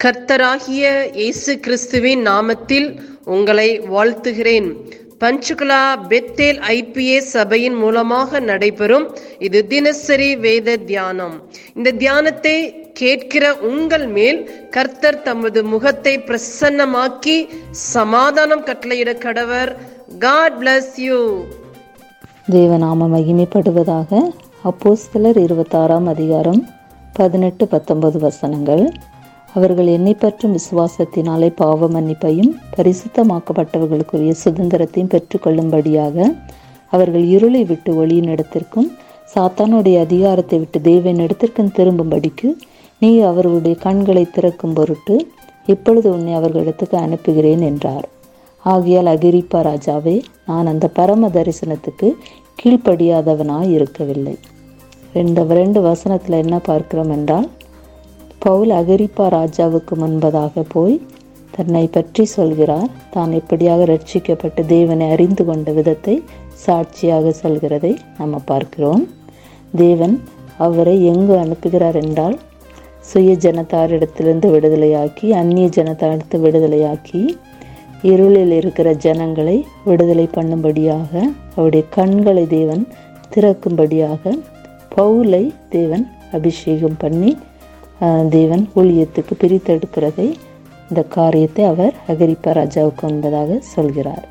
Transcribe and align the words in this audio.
கர்த்தராகிய 0.00 0.84
இயேசு 1.18 1.52
கிறிஸ்துவின் 1.64 2.22
நாமத்தில் 2.28 2.88
உங்களை 3.34 3.68
வாழ்த்துகிறேன். 3.92 4.66
பஞ்சுகுலா 5.22 5.78
பெத்தேல் 6.10 6.58
ஐபிஏ 6.74 7.18
சபையின் 7.34 7.76
மூலமாக 7.82 8.40
நடைபெறும் 8.48 9.06
இது 9.46 9.60
தினசரி 9.72 10.28
வேத 10.44 10.74
தியானம். 10.90 11.36
இந்த 11.76 11.92
தியானத்தை 12.02 12.56
கேட்கிற 13.00 13.54
உங்கள் 13.70 14.06
மேல் 14.16 14.40
கர்த்தர் 14.76 15.20
தமது 15.28 15.62
முகத்தை 15.72 16.14
பிரசன்னமாக்கி 16.28 17.38
சமாதானம் 17.94 18.66
கட்டளையிட 18.68 19.14
கடவர். 19.26 19.72
காட் 20.26 20.58
பிளஸ் 20.60 20.94
யூ 21.06 21.22
தேவநாம 22.56 23.10
மகிமைப்படுவதாக 23.16 24.22
அப்போஸ்தலர் 24.70 25.40
இருபத்தாறாம் 25.46 26.08
அதிகாரம் 26.14 26.62
பதினெட்டு 27.18 27.64
பத்தொன்பது 27.74 28.18
வசனங்கள். 28.28 28.86
அவர்கள் 29.54 29.86
என்னை 29.86 30.14
பற்றும் 30.14 30.54
விசுவாசத்தினாலே 30.56 31.48
பாவ 31.56 31.88
மன்னிப்பையும் 31.88 32.52
பரிசுத்தமாக்கப்பட்டவர்களுக்குரிய 32.76 34.32
சுதந்திரத்தையும் 34.44 35.12
பெற்றுக்கொள்ளும்படியாக 35.14 36.26
அவர்கள் 36.92 37.24
இருளை 37.26 37.62
விட்டு 37.64 37.90
ஒளியின் 37.96 38.30
இடத்திற்கும் 38.34 38.88
சாத்தானுடைய 39.34 39.96
அதிகாரத்தை 40.00 40.58
விட்டு 40.58 40.78
தேவன் 40.80 41.22
இடத்திற்கும் 41.24 41.74
திரும்பும்படிக்கு 41.76 42.48
நீ 43.02 43.10
அவர்களுடைய 43.20 43.76
கண்களை 43.76 44.24
திறக்கும் 44.30 44.74
பொருட்டு 44.74 45.14
இப்பொழுது 45.66 46.08
உன்னை 46.10 46.32
அவர்களிடத்துக்கு 46.34 46.96
அனுப்புகிறேன் 46.96 47.60
என்றார். 47.60 48.06
ஆகையால் 48.64 49.06
அகிரிப்பா 49.06 49.60
ராஜாவே 49.68 50.16
நான் 50.46 50.66
அந்த 50.66 50.86
பரம 50.88 51.28
தரிசனத்துக்கு 51.28 52.08
கீழ்ப்படியாதவனாய் 52.58 53.70
இருக்கவில்லை. 53.70 54.36
இந்த 55.22 55.42
ரெண்டு 55.60 55.80
வசனத்தில் 55.80 56.40
என்ன 56.42 56.56
பார்க்கிறோம் 56.58 57.10
என்றால் 57.10 57.48
பவுல் 58.44 58.72
அகிரிப்பா 58.78 59.26
ராஜாவுக்கு 59.38 59.94
முன்பதாக 60.00 60.64
போய் 60.68 60.96
தன்னை 61.50 61.82
பற்றி 61.86 62.24
சொல்கிறார். 62.36 62.88
தான் 63.10 63.32
எப்படியாக 63.32 63.82
ரட்சிக்கப்பட்டு 63.92 64.62
தேவனை 64.66 65.06
அறிந்து 65.10 65.42
கொண்ட 65.44 65.72
விதத்தை 65.72 66.14
சாட்சியாக 66.64 67.32
சொல்கிறதை 67.42 67.92
நம்ம 68.18 68.40
பார்க்கிறோம். 68.50 69.04
தேவன் 69.74 70.16
அவரை 70.58 70.96
எங்கு 71.12 71.34
அனுப்புகிறார் 71.44 71.98
என்றால் 72.02 72.36
சுய 73.00 73.30
ஜனத்தாரிடத்திலிருந்து 73.44 74.48
விடுதலையாக்கி 74.54 75.26
அந்நிய 75.40 75.68
ஜனத்தாரிடத்து 75.78 76.38
விடுதலையாக்கி 76.44 77.22
இருளில் 78.02 78.54
இருக்கிற 78.60 78.88
ஜனங்களை 79.04 79.56
விடுதலை 79.84 80.26
பண்ணும்படியாக 80.36 81.10
அவருடைய 81.54 81.84
கண்களை 81.96 82.44
தேவன் 82.46 82.84
திறக்கும்படியாக 83.34 84.32
பவுலை 84.96 85.44
தேவன் 85.68 86.04
அபிஷேகம் 86.32 86.98
பண்ணி 86.98 87.30
தேவன் 88.30 88.64
ஊழியத்துக்கு 88.76 89.34
பிரித்தெடுக்கிறதை 89.42 90.28
இந்த 90.88 91.02
காரியத்தை 91.16 91.64
அவர் 91.64 91.94
அகரிப்ப 92.08 92.52
ராஜாவுக்கு 92.52 93.04
என்பதாக 93.08 93.58
சொல்கிறார். 93.74 94.24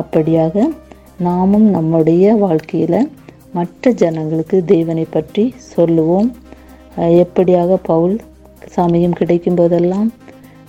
அப்படியாக 0.00 0.64
நாமும் 1.18 1.68
நம்முடைய 1.70 2.34
வாழ்க்கையில் 2.34 3.10
மற்ற 3.52 3.90
ஜனங்களுக்கு 4.02 4.64
தேவனை 4.64 5.06
பற்றி 5.10 5.44
சொல்லுவோம். 5.74 6.28
எப்படியாக 7.22 7.78
பவுல் 7.82 8.16
சமயம் 8.76 9.12
கிடைக்கும் 9.12 9.54
போதெல்லாம் 9.54 10.08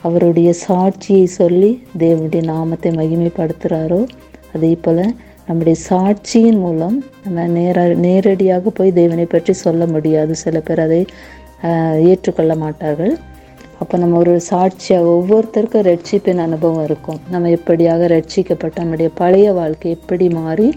அவருடைய 0.01 0.53
சாட்சியை 0.67 1.23
சொல்லி 1.23 1.71
தேவனுடைய 1.97 2.43
நாமத்தை 2.43 2.91
மகிமைப்படுத்துகிறாரோ 2.91 4.01
அதே 4.53 4.73
போல் 4.81 5.03
நம்முடைய 5.47 5.75
சாட்சியின் 5.89 6.59
மூலம் 6.65 6.95
நம்ம 7.25 7.45
நேர 7.57 7.83
நேரடியாக 8.05 8.71
போய் 8.77 8.97
தேவனை 8.99 9.25
பற்றி 9.33 9.53
சொல்ல 9.65 9.81
முடியாது. 9.93 10.33
சில 10.43 10.59
பேர் 10.67 10.81
அதை 10.85 10.99
ஏற்றுக்கொள்ள 12.11 12.53
மாட்டார்கள். 12.63 13.13
அப்போ 13.81 13.95
நம்ம 14.01 14.17
ஒரு 14.23 14.33
சாட்சியாக 14.49 15.11
ஒவ்வொருத்தருக்கும் 15.15 15.85
ரட்சிப்பின் 15.89 16.43
அனுபவம் 16.45 16.85
இருக்கும். 16.87 17.19
நம்ம 17.33 17.51
எப்படியாக 17.57 18.09
ரட்சிக்கப்பட்ட 18.15 18.75
நம்முடைய 18.83 19.09
பழைய 19.21 19.47
வாழ்க்கை 19.59 19.89
எப்படி 19.97 20.27
மாறி 20.39 20.67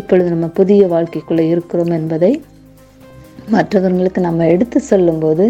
இப்பொழுது 0.00 0.28
நம்ம 0.34 0.46
புதிய 0.58 0.82
வாழ்க்கைக்குள்ளே 0.94 1.44
இருக்கிறோம் 1.54 1.92
என்பதை 1.98 2.32
மற்றவர்களுக்கு 3.56 4.20
நம்ம 4.28 4.46
எடுத்து 4.54 4.78
சொல்லும்போது 4.92 5.44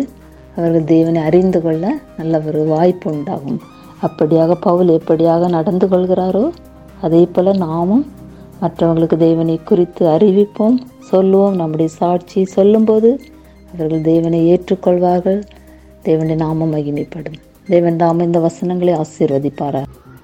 அவர்கள் 0.57 0.91
தேவனை 0.95 1.21
அறிந்து 1.29 1.59
கொள்ள 1.67 1.85
நல்ல 2.19 2.41
ஒரு 2.49 2.63
வாய்ப்பு 2.73 3.07
உண்டாகும். 3.15 3.61
அப்படியாக 4.07 4.53
பவுல் 4.67 4.91
எப்படியாக 4.99 5.49
நடந்து 5.59 5.87
கொள்கிறாரோ 5.93 6.47
அதே 7.07 7.23
போல் 7.35 7.61
நாமும் 7.67 8.05
மற்றவங்களுக்கு 8.63 9.17
தேவனை 9.17 9.61
குறித்து 9.65 10.07
அறிவிப்போம் 10.07 10.75
சொல்லுவோம். 11.01 11.55
நம்முடைய 11.55 11.91
சாட்சி 11.91 12.45
சொல்லும்போது 12.45 13.21
அவர்கள் 13.75 14.01
தேவனை 14.01 14.41
ஏற்றுக்கொள்வார்கள். 14.53 15.43
தேவனுடைய 16.05 16.35
நாமம் 16.35 16.75
மகிமைப்படும். 16.75 17.39
தேவன் 17.67 17.97
தாம 17.97 18.23
இந்த 18.23 18.39
வசனங்களை 18.39 18.95
ஆசீர்வதிப்பாரா 18.95 19.83